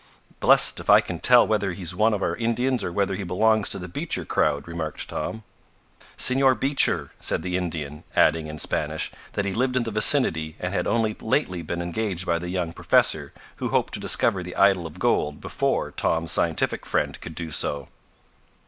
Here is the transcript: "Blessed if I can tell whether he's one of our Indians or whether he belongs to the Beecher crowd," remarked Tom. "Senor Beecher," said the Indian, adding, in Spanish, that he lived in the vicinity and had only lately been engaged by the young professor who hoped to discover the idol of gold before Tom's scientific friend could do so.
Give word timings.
"Blessed 0.39 0.79
if 0.79 0.89
I 0.89 0.99
can 0.99 1.19
tell 1.19 1.45
whether 1.45 1.73
he's 1.73 1.93
one 1.93 2.11
of 2.11 2.23
our 2.23 2.35
Indians 2.35 2.83
or 2.83 2.91
whether 2.91 3.13
he 3.13 3.23
belongs 3.23 3.69
to 3.69 3.77
the 3.77 3.87
Beecher 3.87 4.25
crowd," 4.25 4.67
remarked 4.67 5.07
Tom. 5.07 5.43
"Senor 6.17 6.55
Beecher," 6.55 7.11
said 7.19 7.43
the 7.43 7.55
Indian, 7.55 8.03
adding, 8.15 8.47
in 8.47 8.57
Spanish, 8.57 9.11
that 9.33 9.45
he 9.45 9.53
lived 9.53 9.77
in 9.77 9.83
the 9.83 9.91
vicinity 9.91 10.55
and 10.59 10.73
had 10.73 10.87
only 10.87 11.15
lately 11.21 11.61
been 11.61 11.83
engaged 11.83 12.25
by 12.25 12.39
the 12.39 12.49
young 12.49 12.73
professor 12.73 13.31
who 13.57 13.69
hoped 13.69 13.93
to 13.93 13.99
discover 13.99 14.41
the 14.41 14.55
idol 14.55 14.87
of 14.87 14.97
gold 14.97 15.39
before 15.39 15.91
Tom's 15.91 16.31
scientific 16.31 16.83
friend 16.83 17.21
could 17.21 17.35
do 17.35 17.51
so. 17.51 17.87